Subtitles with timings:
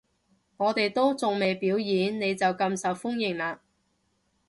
[0.57, 3.59] 我哋都仲未表演，你就咁受歡迎喇